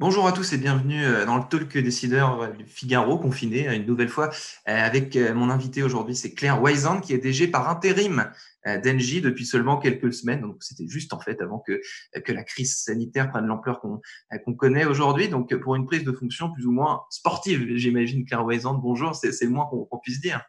[0.00, 4.08] Bonjour à tous et bienvenue euh, dans le Talk Décideur du Figaro, confiné une nouvelle
[4.08, 4.32] fois euh,
[4.66, 8.30] avec euh, mon invité aujourd'hui, c'est Claire Weisand qui est DG par intérim
[8.66, 10.40] d'Engie depuis seulement quelques semaines.
[10.40, 11.82] Donc c'était juste en fait avant que,
[12.24, 15.28] que la crise sanitaire prenne l'ampleur qu'on connaît aujourd'hui.
[15.28, 19.38] Donc pour une prise de fonction plus ou moins sportive, j'imagine Claire Weisand, bonjour, c'est
[19.42, 20.42] le moins qu'on puisse dire.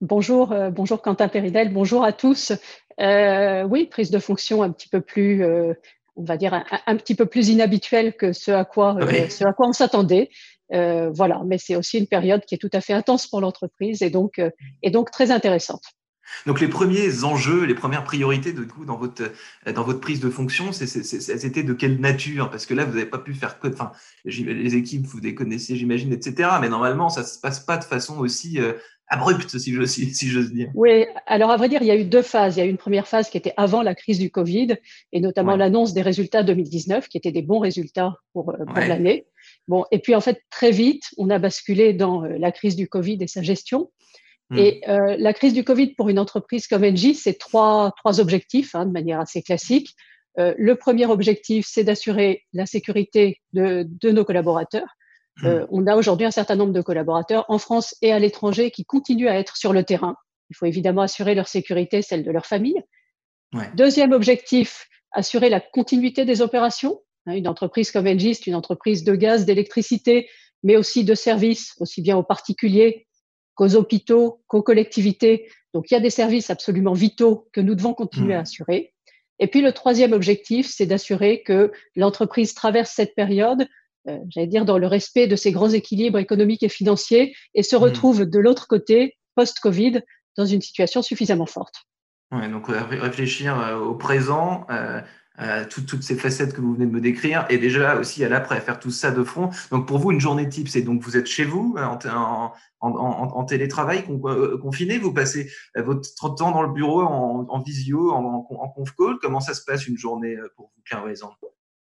[0.00, 2.52] Bonjour, bonjour Quentin Péridel, bonjour à tous.
[2.98, 5.44] oui, prise de fonction un petit peu plus
[6.16, 9.52] on va dire, un, petit peu plus inhabituel que ce à quoi, euh, ce à
[9.52, 10.30] quoi on s'attendait.
[10.72, 14.02] Euh, voilà, mais c'est aussi une période qui est tout à fait intense pour l'entreprise
[14.02, 14.50] et donc, euh,
[14.82, 15.82] et donc très intéressante.
[16.46, 19.30] Donc les premiers enjeux, les premières priorités de coup dans votre
[19.70, 22.50] dans votre prise de fonction, étaient de quelle nature?
[22.50, 23.92] Parce que là, vous n'avez pas pu faire que, enfin,
[24.24, 26.48] les équipes, vous les connaissez, j'imagine, etc.
[26.62, 28.58] Mais normalement, ça se passe pas de façon aussi
[29.08, 30.70] abrupte, si j'ose si, dire.
[30.74, 32.56] Oui, alors à vrai dire, il y a eu deux phases.
[32.56, 34.76] Il y a eu une première phase qui était avant la crise du Covid,
[35.12, 39.26] et notamment l'annonce des résultats 2019, qui étaient des bons résultats pour, euh, l'année.
[39.68, 42.88] Bon, et puis en fait, très vite, on a basculé dans euh, la crise du
[42.88, 43.90] Covid et sa gestion.
[44.50, 44.58] Hmm.
[44.58, 48.74] Et euh, la crise du Covid pour une entreprise comme Engie, c'est trois, trois objectifs
[48.74, 49.94] hein, de manière assez classique.
[50.38, 54.96] Euh, le premier objectif, c'est d'assurer la sécurité de, de nos collaborateurs.
[55.42, 55.66] Euh, hmm.
[55.70, 59.28] on a aujourd'hui un certain nombre de collaborateurs en France et à l'étranger qui continuent
[59.28, 60.16] à être sur le terrain.
[60.50, 62.80] Il faut évidemment assurer leur sécurité, celle de leur famille.
[63.74, 67.00] Deuxième objectif, assurer la continuité des opérations.
[67.26, 70.28] Hein, une entreprise comme Engie, c'est une entreprise de gaz, d'électricité,
[70.64, 73.06] mais aussi de services, aussi bien aux particuliers
[73.54, 75.48] qu'aux hôpitaux, qu'aux collectivités.
[75.72, 78.42] Donc il y a des services absolument vitaux que nous devons continuer à hmm.
[78.42, 78.94] assurer.
[79.38, 83.66] Et puis le troisième objectif, c'est d'assurer que l'entreprise traverse cette période
[84.08, 87.76] euh, j'allais dire, dans le respect de ces grands équilibres économiques et financiers et se
[87.76, 87.78] mmh.
[87.78, 90.02] retrouve de l'autre côté, post-Covid,
[90.36, 91.86] dans une situation suffisamment forte.
[92.32, 95.00] Ouais, donc réfléchir euh, au présent, euh,
[95.40, 98.60] euh, toutes, ces facettes que vous venez de me décrire, et déjà aussi à l'après,
[98.60, 99.50] faire tout ça de front.
[99.70, 102.90] Donc pour vous, une journée type, c'est donc vous êtes chez vous en, en, en,
[102.90, 104.04] en télétravail
[104.60, 109.18] confiné, vous passez votre temps dans le bureau en, visio, en, conf call.
[109.20, 111.36] Comment ça se passe une journée pour vous, Claire exemple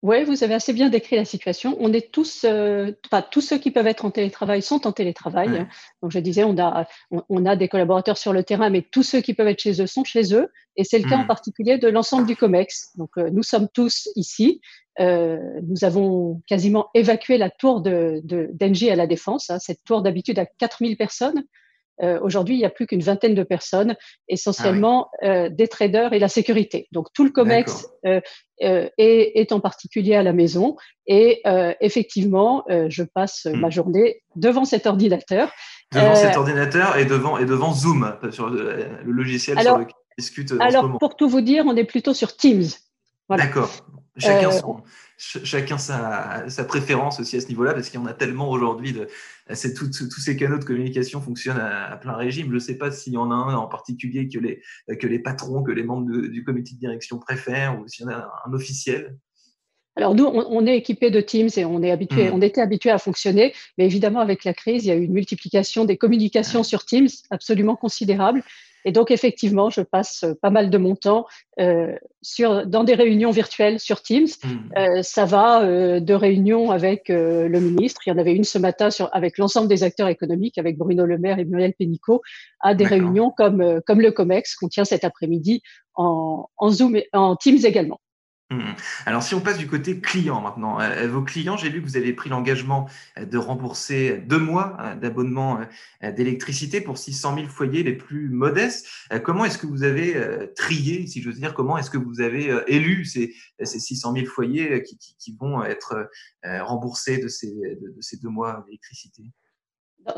[0.03, 1.77] oui, vous avez assez bien décrit la situation.
[1.81, 2.93] On est tous, euh,
[3.33, 5.67] tous ceux qui peuvent être en télétravail sont en télétravail.
[6.03, 9.21] Donc je disais, on a, on, a des collaborateurs sur le terrain, mais tous ceux
[9.21, 10.53] qui peuvent être chez eux sont chez eux.
[10.77, 11.27] Et c'est le cas en mmh.
[11.27, 12.93] particulier de l'ensemble du COMEX.
[12.97, 14.61] Donc euh, nous sommes tous ici.
[15.01, 19.51] Euh, nous avons quasiment évacué la tour de d'Engie à la Défense.
[19.51, 21.43] Hein, cette tour d'habitude à 4000 personnes.
[22.03, 23.97] Euh, aujourd'hui, il n'y a plus qu'une vingtaine de personnes,
[24.29, 26.89] essentiellement ah euh, des traders et la sécurité.
[26.93, 28.21] Donc tout le COMEX euh,
[28.61, 30.77] est, est, en particulier à la maison.
[31.07, 31.43] Et
[31.81, 33.59] effectivement, je passe hmm.
[33.59, 35.53] ma journée devant cet ordinateur.
[35.93, 40.53] Devant cet ordinateur et devant, et devant Zoom, sur le, logiciel sur lequel on discute.
[40.61, 42.67] Alors, pour tout vous dire, on est plutôt sur Teams.
[43.29, 43.45] Voilà.
[43.45, 43.71] D'accord.
[44.19, 44.83] Chacun, son,
[45.17, 48.95] chacun sa, sa, préférence aussi à ce niveau-là, parce qu'il y en a tellement aujourd'hui.
[49.49, 52.49] Tous ces canaux de communication fonctionnent à, plein régime.
[52.49, 54.63] Je ne sais pas s'il y en a un en particulier que les,
[54.97, 58.13] que les patrons, que les membres du comité de direction préfèrent, ou s'il y en
[58.13, 59.17] a un officiel.
[59.99, 62.35] Alors nous, on, est équipé de Teams et on est habitué, mmh.
[62.35, 65.13] on était habitué à fonctionner, mais évidemment avec la crise, il y a eu une
[65.13, 68.45] multiplication des communications sur Teams absolument considérable.
[68.85, 71.27] Et donc, effectivement, je passe euh, pas mal de mon temps
[71.61, 74.27] euh, sur, dans des réunions virtuelles sur Teams.
[74.27, 74.49] Mmh.
[74.77, 78.03] Euh, ça va euh, de réunions avec euh, le ministre.
[78.07, 81.05] Il y en avait une ce matin sur, avec l'ensemble des acteurs économiques, avec Bruno
[81.05, 82.23] Le Maire et Muriel Pénicaud,
[82.61, 85.63] à des réunions comme, comme le COMEX qu'on tient cet après-midi
[85.95, 88.01] en, en Zoom et en Teams également.
[88.51, 88.63] Mmh.
[89.05, 91.99] Alors, si on passe du côté client maintenant, euh, vos clients, j'ai lu que vous
[91.99, 92.89] avez pris l'engagement
[93.19, 95.61] euh, de rembourser deux mois euh, d'abonnement
[96.03, 98.87] d'électricité pour 600 000 foyers les plus modestes.
[99.23, 103.05] Comment est-ce que vous avez trié, si j'ose dire, comment est-ce que vous avez élu
[103.05, 106.09] ces, ces 600 000 foyers qui, qui, qui vont être
[106.45, 109.25] remboursés de ces, de, ces deux mois d'électricité?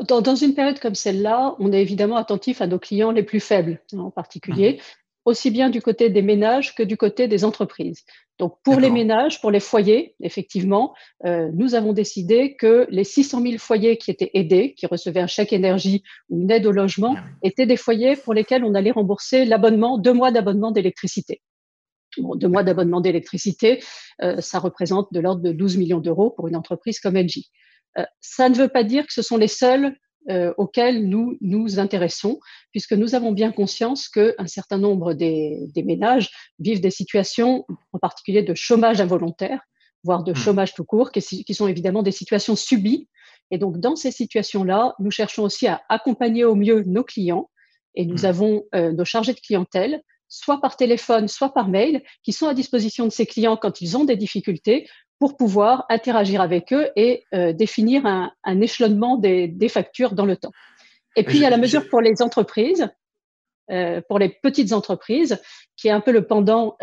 [0.07, 3.39] Dans, dans, une période comme celle-là, on est évidemment attentif à nos clients les plus
[3.39, 4.79] faibles en particulier.
[5.25, 8.03] Aussi bien du côté des ménages que du côté des entreprises.
[8.39, 10.95] Donc pour les ménages, pour les foyers, effectivement,
[11.25, 15.27] euh, nous avons décidé que les 600 000 foyers qui étaient aidés, qui recevaient un
[15.27, 19.45] chèque énergie ou une aide au logement, étaient des foyers pour lesquels on allait rembourser
[19.45, 21.39] l'abonnement, deux mois d'abonnement d'électricité.
[22.17, 23.83] Bon, deux mois d'abonnement d'électricité,
[24.23, 27.51] euh, ça représente de l'ordre de 12 millions d'euros pour une entreprise comme Engie.
[27.97, 29.95] Euh, ça ne veut pas dire que ce sont les seuls
[30.29, 32.39] euh, auxquels nous nous intéressons,
[32.71, 36.29] puisque nous avons bien conscience qu'un certain nombre des, des, ménages
[36.59, 39.59] vivent des situations, en particulier de chômage involontaire,
[40.03, 40.35] voire de mmh.
[40.35, 43.07] chômage tout court, qui, qui sont évidemment des situations subies.
[43.49, 47.49] Et donc, dans ces situations-là, nous cherchons aussi à accompagner au mieux nos clients
[47.95, 50.01] et nous avons nos chargés de clientèle
[50.31, 53.97] soit par téléphone, soit par mail, qui sont à disposition de ces clients quand ils
[53.97, 54.87] ont des difficultés
[55.21, 57.23] pour pouvoir interagir avec eux et
[57.53, 60.51] définir un, échelonnement des, factures dans le temps.
[61.15, 62.89] Et puis, il y a la mesure pour les entreprises,
[64.09, 65.39] pour les petites entreprises,
[65.77, 66.75] qui est un peu le pendant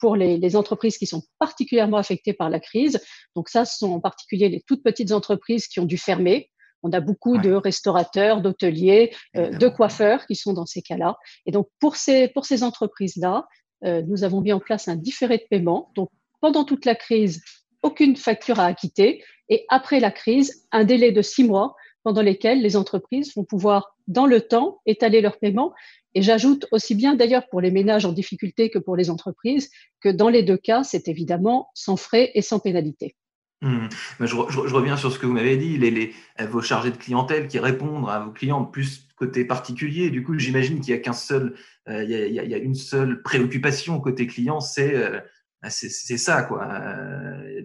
[0.00, 3.00] pour les, les, entreprises qui sont particulièrement affectées par la crise.
[3.36, 6.50] Donc ça, ce sont en particulier les toutes petites entreprises qui ont dû fermer,
[6.82, 11.18] on a beaucoup de restaurateurs, d'hôteliers, euh, de coiffeurs qui sont dans ces cas-là.
[11.46, 13.46] Et donc, pour ces, pour ces entreprises-là,
[13.84, 15.90] euh, nous avons mis en place un différé de paiement.
[15.94, 17.42] Donc, pendant toute la crise,
[17.82, 19.22] aucune facture à acquitter.
[19.48, 23.96] Et après la crise, un délai de six mois pendant lesquels les entreprises vont pouvoir,
[24.06, 25.74] dans le temps, étaler leur paiement.
[26.14, 30.08] Et j'ajoute aussi bien d'ailleurs pour les ménages en difficulté que pour les entreprises, que
[30.08, 33.16] dans les deux cas, c'est évidemment sans frais et sans pénalité.
[33.62, 33.88] Mmh.
[34.20, 37.58] Je, reviens sur ce que vous m'avez dit, les, euh, vos chargés de clientèle qui
[37.58, 40.08] répondent à vos clients plus côté particulier.
[40.08, 41.54] Du coup, j'imagine qu'il y a qu'un seul,
[41.88, 45.20] euh, il, y a, une seule préoccupation côté client, c'est euh,
[45.68, 46.66] ça quoi.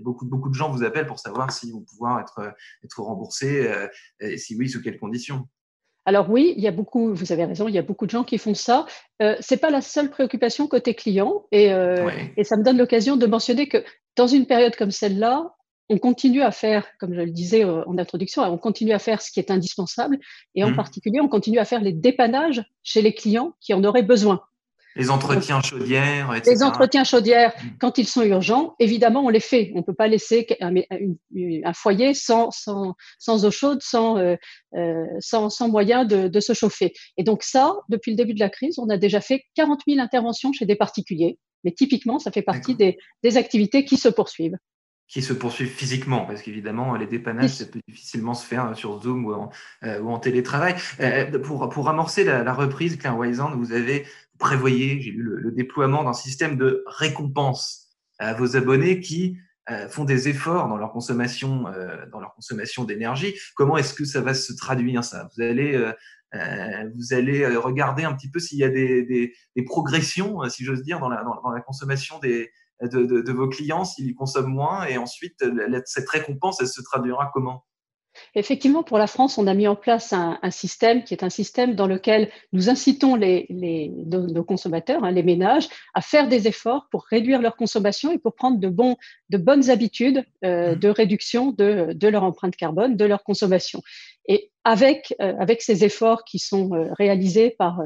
[0.06, 2.54] Beaucoup beaucoup de gens vous appellent pour savoir si vont pouvoir être
[2.84, 3.69] être remboursés
[4.22, 5.48] et si oui sous quelles conditions.
[6.06, 8.24] Alors oui, il y a beaucoup, vous avez raison, il y a beaucoup de gens
[8.24, 8.86] qui font ça.
[9.24, 11.72] Euh, c'est pas la seule préoccupation côté client et,
[12.38, 13.84] et ça me donne l'occasion de mentionner que
[14.16, 15.56] dans une période comme celle-là,
[15.90, 19.22] on continue à faire, comme je le disais euh, en introduction, on continue à faire
[19.22, 20.18] ce qui est indispensable
[20.56, 20.75] et en mmh.
[20.75, 24.42] particulier, on continue à faire les dépannages chez les clients qui en auraient besoin.
[24.95, 26.51] Les entretiens chaudières, etc.
[26.51, 29.71] Les entretiens chaudières, quand ils sont urgents, évidemment, on les fait.
[29.75, 34.36] On ne peut pas laisser un, foyer sans, sans, eau chaude, sans, euh,
[34.75, 36.94] euh, sans, sans moyen de, se chauffer.
[37.18, 40.00] Et donc ça, depuis le début de la crise, on a déjà fait 40 000
[40.00, 41.39] interventions chez des particuliers.
[41.63, 44.57] Mais typiquement, ça fait partie des, des activités qui se poursuivent
[45.07, 49.25] qui se poursuivent physiquement, parce qu'évidemment, les dépannages, ça peut difficilement se faire sur Zoom
[49.25, 49.50] ou en,
[49.84, 50.75] euh, ou en télétravail.
[51.00, 54.06] Euh, pour, pour amorcer la, reprise, Claire Wysand, vous avez
[54.40, 59.38] prévoyé, j'ai lu le, déploiement d'un système de récompense à vos abonnés qui
[59.69, 61.66] euh, font des efforts dans leur consommation,
[62.12, 63.36] dans leur consommation d'énergie.
[63.56, 65.30] Comment est-ce que ça va se traduire ça?
[65.36, 65.92] Vous allez
[66.96, 70.81] vous allez regarder un petit peu s'il y a des, des, des progressions, si j'ose
[70.81, 75.44] dire, dans la, dans la consommation des, de, vos clients s'ils consomment moins Et ensuite,
[75.86, 77.63] cette récompense, elle se traduira comment?
[78.33, 81.75] Effectivement, pour la France, on a mis en place un, système qui est un système
[81.75, 87.06] dans lequel nous incitons les, nos, consommateurs, hein, les ménages, à faire des efforts pour
[87.06, 88.95] réduire leur consommation et pour prendre de, bons,
[89.30, 90.80] de bonnes habitudes euh, mmh.
[90.80, 93.81] de réduction de, de, leur empreinte carbone, de leur consommation.
[94.27, 97.81] Et avec, euh, avec ces efforts qui sont euh, réalisés par,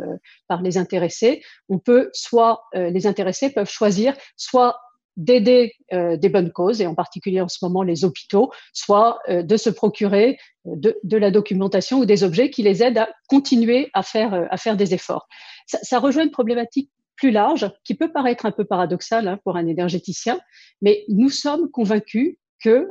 [0.47, 4.77] par les intéressés, on peut soit, les intéressés peuvent choisir soit
[5.19, 9.43] d'aider euh, des bonnes causes, et en particulier en ce moment les hôpitaux, soit euh,
[9.43, 13.09] de se procurer euh, de, de, la documentation ou des objets qui les aident à
[13.27, 15.27] continuer à faire, à faire des efforts.
[15.67, 19.57] Ça, ça, rejoint une problématique plus large qui peut paraître un peu paradoxale hein, pour
[19.57, 20.39] un énergéticien,
[20.81, 22.87] mais nous sommes convaincus que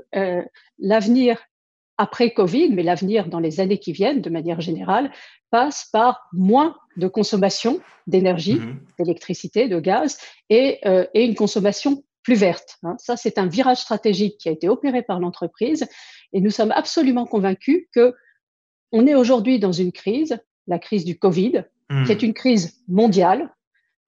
[0.78, 1.38] l'avenir
[1.98, 5.10] après Covid, mais l'avenir dans les années qui viennent, de manière générale,
[5.50, 10.18] passe par moins de consommation d'énergie, mmh d'électricité, de gaz,
[10.50, 10.80] et,
[11.14, 12.78] et, une consommation plus verte.
[12.82, 12.96] Hein.
[12.98, 15.86] Ça, c'est un virage stratégique qui a été opéré par l'entreprise
[16.32, 18.14] et nous sommes absolument convaincus que
[18.92, 22.04] on est aujourd'hui dans une crise, la crise du Covid, hmm.
[22.04, 23.54] qui est une crise mondiale.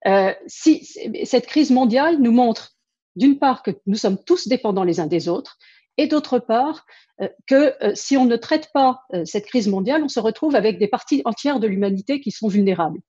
[0.07, 0.85] Euh, si
[1.25, 2.75] cette crise mondiale nous montre
[3.15, 5.57] d'une part que nous sommes tous dépendants les uns des autres
[5.97, 6.85] et d'autre part
[7.21, 10.79] euh, que euh, si on ne traite pas cette crise mondiale, on se retrouve avec
[10.79, 12.99] des parties entières de l'humanité qui sont vulnérables.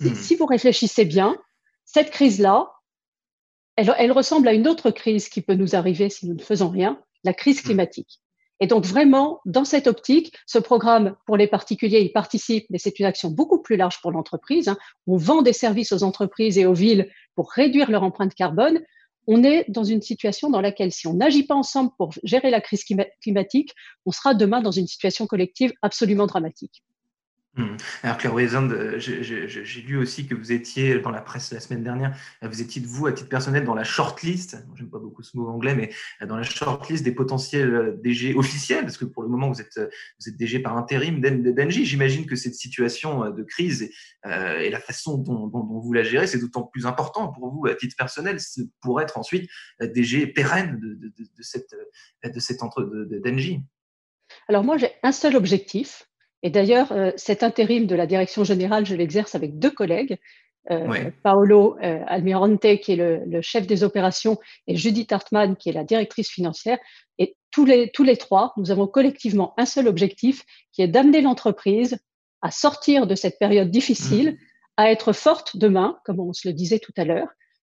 [0.00, 0.14] Hmm.
[0.14, 1.36] si vous réfléchissez bien,
[1.84, 2.72] cette crise-là,
[3.76, 7.00] elle, ressemble à une autre crise qui peut nous arriver si nous ne faisons rien,
[7.24, 7.66] la crise mmh.
[7.66, 8.20] climatique.
[8.60, 12.98] Et donc vraiment, dans cette optique, ce programme pour les particuliers, il participe, mais c'est
[13.00, 14.68] une action beaucoup plus large pour l'entreprise.
[14.68, 14.78] Hein.
[15.06, 18.80] On vend des services aux entreprises et aux villes pour réduire leur empreinte carbone.
[19.26, 22.60] On est dans une situation dans laquelle, si on n'agit pas ensemble pour gérer la
[22.60, 22.84] crise
[23.22, 23.72] climatique,
[24.04, 26.82] on sera demain dans une situation collective absolument dramatique.
[27.56, 27.76] Hmm.
[28.02, 31.84] Alors Claire Wesand, euh, j'ai lu aussi que vous étiez dans la presse la semaine
[31.84, 35.22] dernière, euh, vous étiez de vous à titre personnel dans la shortlist, j'aime pas beaucoup
[35.22, 39.22] ce mot anglais, mais euh, dans la shortlist des potentiels DG officiels, parce que pour
[39.22, 41.84] le moment vous êtes, vous êtes DG par intérim d'Engie.
[41.84, 43.88] J'imagine que cette situation de crise
[44.24, 47.94] et, la façon dont, vous la gérez, c'est d'autant plus important pour vous à titre
[47.96, 48.38] personnel
[48.80, 49.48] pour être ensuite
[49.80, 51.74] DG pérenne de, de, de, de cette,
[52.24, 52.82] de cette entre.
[54.48, 56.08] Alors moi j'ai un seul objectif,
[56.44, 60.18] et d'ailleurs, euh, cet intérim de la direction générale, je l'exerce avec deux collègues,
[60.70, 65.72] euh, Paolo euh, Almirante, qui est le, chef des opérations, et Judith Hartmann, qui est
[65.72, 66.78] la directrice financière.
[67.18, 71.22] Et tous les, tous les trois, nous avons collectivement un seul objectif, qui est d'amener
[71.22, 71.98] l'entreprise
[72.42, 74.36] à sortir de cette période difficile, mmh.
[74.76, 77.28] à être forte demain, comme on se le disait tout à l'heure.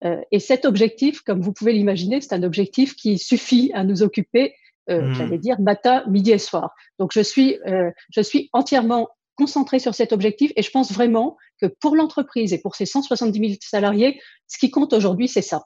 [0.06, 4.02] Euh, et cet objectif, comme vous pouvez l'imaginer, c'est un objectif qui suffit à nous
[4.02, 4.54] occuper,
[4.90, 5.14] euh, mmh.
[5.14, 6.72] j'allais dire, matin, midi et soir.
[7.00, 11.38] Donc je suis, euh, je suis entièrement concentrée sur cet objectif et je pense vraiment
[11.62, 15.64] que pour l'entreprise et pour ses 170 000 salariés, ce qui compte aujourd'hui, c'est ça.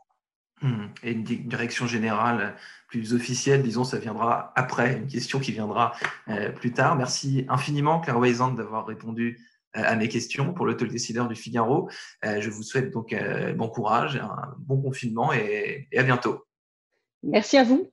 [0.62, 0.86] Mmh.
[1.04, 2.56] Et une direction générale
[2.88, 5.94] plus officielle, disons, ça viendra après, une question qui viendra
[6.30, 6.96] euh, plus tard.
[6.96, 9.40] Merci infiniment, Claire Weisand, d'avoir répondu
[9.74, 11.90] à mes questions pour le talk décideur du Figaro.
[12.24, 13.14] Je vous souhaite donc
[13.58, 16.46] bon courage, un bon confinement et à bientôt.
[17.24, 17.92] Merci à vous.